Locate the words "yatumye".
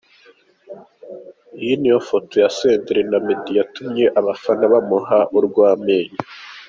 3.59-4.05